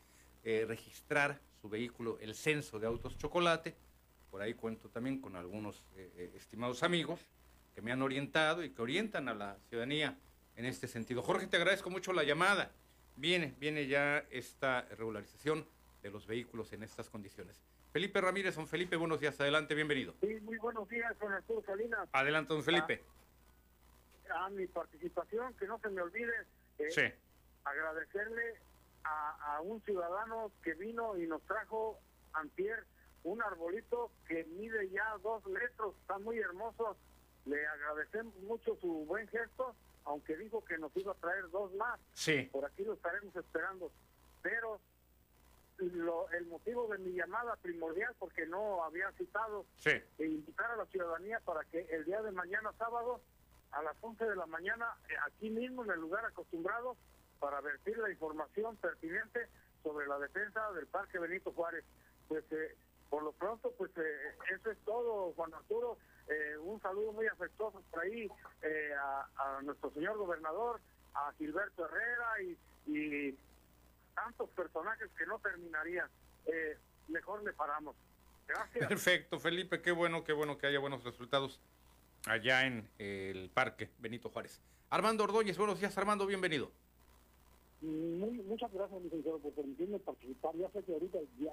[0.48, 3.74] eh, registrar su vehículo, el censo de autos chocolate.
[4.30, 7.18] Por ahí cuento también con algunos eh, eh, estimados amigos
[7.74, 10.16] que me han orientado y que orientan a la ciudadanía
[10.54, 11.20] en este sentido.
[11.22, 12.70] Jorge, te agradezco mucho la llamada.
[13.16, 15.66] Viene, viene ya esta regularización
[16.02, 17.60] de los vehículos en estas condiciones.
[17.96, 20.12] Felipe Ramírez, don Felipe, buenos días, adelante, bienvenido.
[20.20, 22.06] Sí, muy buenos días, don Arturo Salinas.
[22.12, 23.02] Adelante, don Felipe.
[24.38, 26.30] A mi participación, que no se me olvide
[26.78, 27.00] eh, Sí,
[27.64, 28.56] agradecerle
[29.02, 31.98] a, a un ciudadano que vino y nos trajo
[32.34, 32.84] antier
[33.24, 36.98] un arbolito que mide ya dos metros, está muy hermoso.
[37.46, 41.98] Le agradecemos mucho su buen gesto, aunque dijo que nos iba a traer dos más.
[42.12, 43.90] sí, Por aquí lo estaremos esperando.
[44.42, 44.82] Pero
[45.78, 49.90] lo- el motivo de mi llamada primordial, porque no había citado, sí.
[50.18, 53.20] e invitar a la ciudadanía para que el día de mañana sábado
[53.72, 56.96] a las 11 de la mañana eh, aquí mismo en el lugar acostumbrado
[57.40, 59.48] para vertir la información pertinente
[59.82, 61.84] sobre la defensa del Parque Benito Juárez.
[62.28, 62.74] Pues eh,
[63.10, 65.98] por lo pronto pues eh, eso es todo Juan Arturo.
[66.28, 68.28] Eh, un saludo muy afectuoso por ahí
[68.62, 70.80] eh, a, a nuestro señor gobernador,
[71.14, 72.58] a Gilberto Herrera y,
[72.90, 73.38] y
[74.16, 76.08] tantos personajes que no terminarían.
[76.46, 76.76] Eh,
[77.08, 77.94] mejor le paramos.
[78.48, 78.88] Gracias.
[78.88, 81.60] Perfecto, Felipe, qué bueno, qué bueno que haya buenos resultados
[82.26, 84.60] allá en el Parque Benito Juárez.
[84.90, 86.70] Armando Ordóñez, buenos días, Armando, bienvenido.
[87.82, 90.54] Muy- muchas gracias, licenciado, por permitirme participar.
[90.56, 91.52] Ya sé que ahorita ya...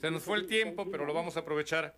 [0.00, 1.94] Se nos fue el tiempo, pero lo vamos a aprovechar.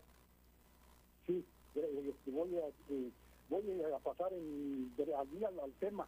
[1.26, 1.44] Sí,
[1.76, 3.10] eh, este, voy, a, eh,
[3.48, 6.06] voy a pasar en, al, al tema.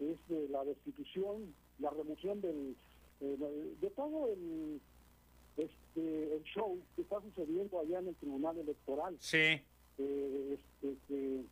[0.00, 2.76] Es de la destitución, la remoción del,
[3.20, 4.80] eh, de todo el,
[5.56, 9.16] este, el show que está sucediendo allá en el Tribunal Electoral.
[9.20, 9.60] Sí,
[9.98, 11.42] eh, este, que,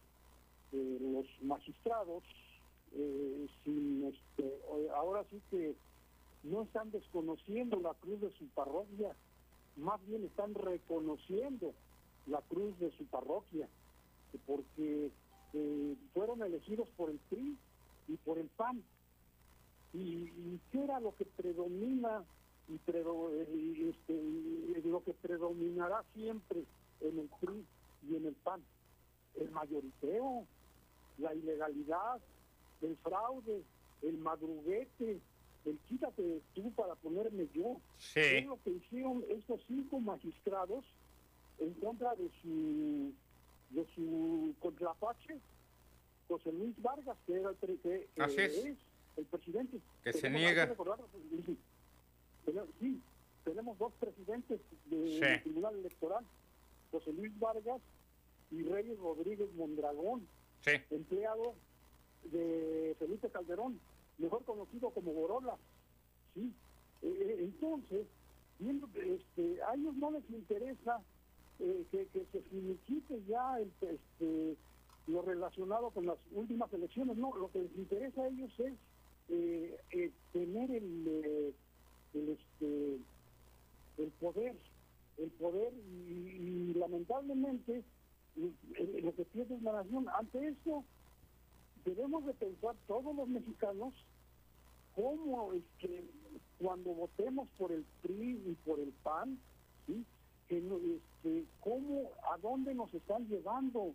[0.72, 2.22] los magistrados,
[2.94, 5.74] eh, sin, este, o- ahora sí que
[6.44, 9.16] no están desconociendo la cruz de su parroquia,
[9.76, 11.72] más bien están reconociendo
[12.26, 13.68] la cruz de su parroquia,
[14.32, 15.10] que porque
[15.54, 17.56] eh, fueron elegidos por el PRI
[18.08, 18.82] y por el PAN.
[19.92, 22.24] ¿Y, y qué era lo que predomina
[22.68, 26.64] y, predo- y, este, y lo que predominará siempre
[27.00, 27.64] en el PRI
[28.08, 28.62] y en el PAN?
[29.40, 30.46] El mayoriteo,
[31.18, 32.20] la ilegalidad,
[32.82, 33.62] el fraude,
[34.02, 35.20] el madruguete,
[35.64, 37.76] el quítate tú para ponerme yo.
[37.98, 40.84] sí, Es lo que hicieron estos cinco magistrados
[41.58, 43.12] en contra de su
[43.70, 45.40] de su contrapache,
[46.28, 47.78] José Luis Vargas, que era el que,
[48.14, 48.64] que Así es.
[49.16, 49.78] el presidente.
[50.02, 50.66] Que se niega.
[50.66, 50.98] recordar,
[52.80, 53.00] sí,
[53.44, 55.20] tenemos- dos presidentes Sí.
[55.20, 56.24] del Tribunal Electoral,
[56.90, 57.80] José Luis Vargas
[58.50, 60.26] y Reyes Rodríguez Mondragón,
[60.60, 61.54] sí, empleado
[62.24, 63.78] de Felipe Calderón,
[64.18, 65.56] mejor conocido como Borola.
[66.34, 66.52] Sí.
[67.02, 68.06] Eh, eh, entonces,
[68.58, 71.00] viendo este, a ellos no les interesa
[71.58, 74.56] eh, que, que se finiquite ya el, este,
[75.06, 77.16] lo relacionado con las últimas elecciones.
[77.16, 78.74] No, lo que les interesa a ellos es
[79.28, 81.52] eh, eh, tener el, eh,
[82.14, 82.98] el, este,
[83.98, 84.54] el poder,
[85.18, 87.82] el poder y, lamentablemente
[88.36, 90.08] eh, lo que pierde es la nación.
[90.08, 90.84] Ante esto,
[91.84, 93.94] debemos de pensar todos los mexicanos
[94.94, 96.04] cómo es que
[96.58, 99.38] cuando votemos por el PRI y por el PAN,
[100.48, 103.94] este, cómo, a dónde nos están llevando,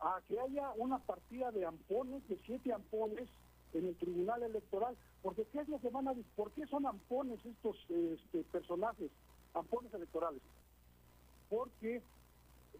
[0.00, 3.28] a que haya una partida de ampones, de siete ampones
[3.74, 7.38] en el Tribunal Electoral, porque ¿qué es lo que van a ¿Por qué son ampones
[7.44, 9.10] estos este, personajes,
[9.54, 10.40] ampones electorales?
[11.48, 12.02] Porque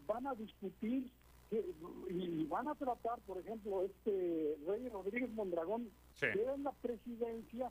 [0.06, 1.10] van a discutir
[1.50, 1.64] que-
[2.08, 6.26] y van a tratar, por ejemplo, este Rey Rodríguez Mondragón, Sí.
[6.32, 7.70] que es la presidencia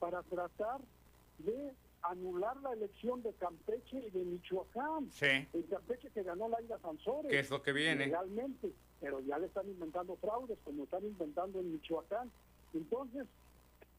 [0.00, 0.80] para tratar
[1.38, 1.72] de
[2.02, 5.10] anular la elección de Campeche y de Michoacán.
[5.10, 5.26] Sí.
[5.52, 7.30] En Campeche que ganó Laida Sansores.
[7.30, 8.06] ¿Qué es lo que viene?
[8.06, 12.30] Legalmente, pero ya le están inventando fraudes, como están inventando en Michoacán.
[12.74, 13.26] Entonces,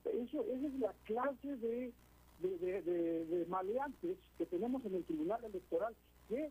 [0.05, 1.91] eso, esa es la clase de,
[2.41, 5.93] de, de- de- de maleantes que tenemos en el Tribunal Electoral,
[6.27, 6.49] que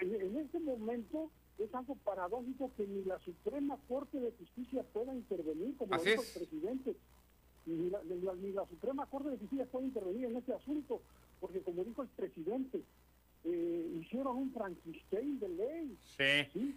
[0.00, 5.76] en este momento es algo paradójico que ni la Suprema Corte de Justicia pueda intervenir,
[5.76, 6.94] como Así dijo el presidente.
[7.66, 11.00] Ni la, ni la- ni la Suprema Corte de Justicia puede intervenir en este asunto,
[11.40, 12.82] porque como dijo el presidente,
[13.44, 15.98] eh, hicieron un Frankenstein de ley.
[16.16, 16.50] Sí.
[16.52, 16.76] ¿sí?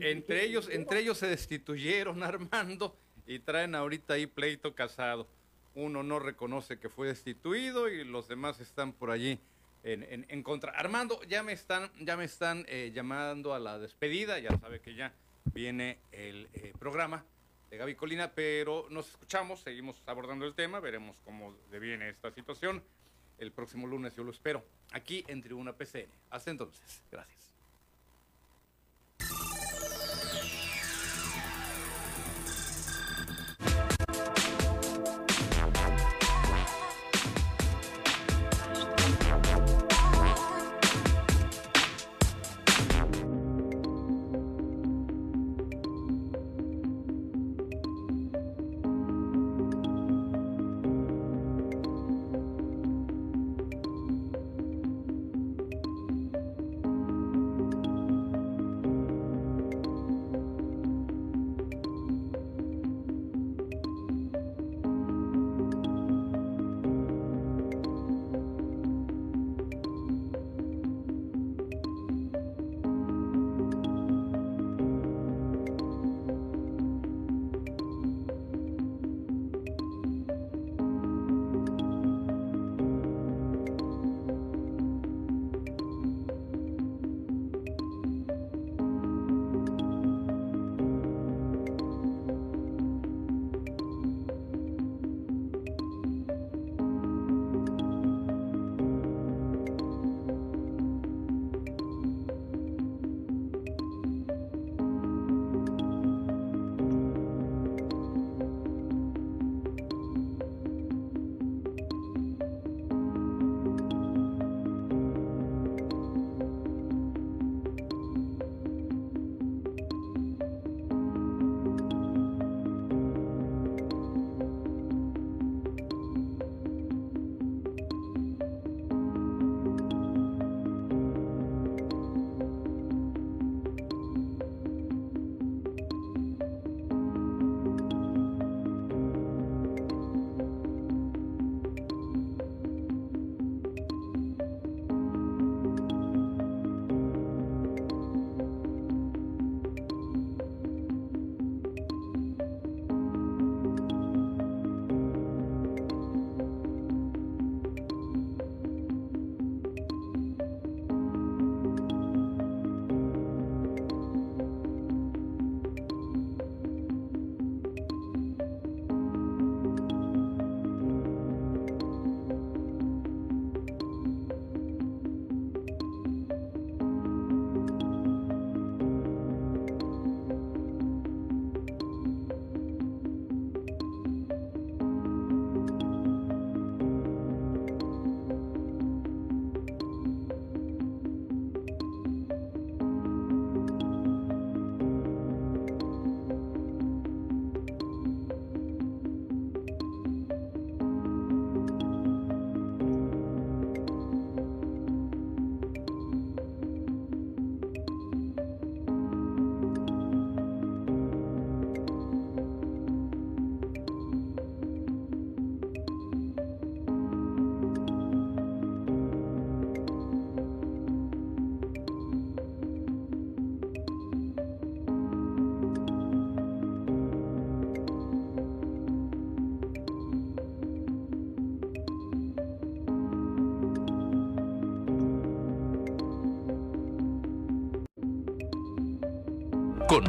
[0.00, 5.26] Entre ellos, entre ellos se destituyeron Armando y traen ahorita ahí pleito casado.
[5.74, 9.38] Uno no reconoce que fue destituido y los demás están por allí
[9.84, 10.72] en, en- en contra.
[10.72, 14.94] Armando, ya me están, ya me están eh, llamando a la despedida, ya sabe que
[14.94, 15.12] ya
[15.54, 17.24] viene el eh, programa
[17.70, 22.82] de Gaby Colina, pero nos escuchamos, seguimos abordando el tema, veremos cómo deviene esta situación.
[23.38, 26.08] El próximo lunes yo lo espero, aquí en Tribuna PCN.
[26.30, 27.47] Hasta entonces, gracias.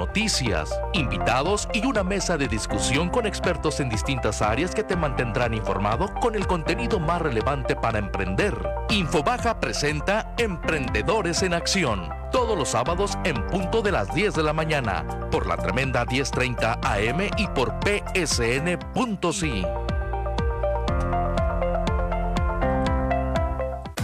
[0.09, 5.53] Noticias, invitados y una mesa de discusión con expertos en distintas áreas que te mantendrán
[5.53, 8.55] informado con el contenido más relevante para emprender.
[8.89, 14.51] Infobaja presenta Emprendedores en Acción, todos los sábados en punto de las 10 de la
[14.51, 19.63] mañana, por la tremenda 1030 AM y por psn.si.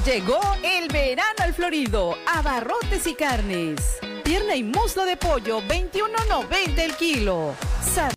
[0.05, 4.04] Llegó el verano al Florido, abarrotes y carnes.
[4.25, 7.53] Pierna y muslo de pollo, 21.90 el kilo.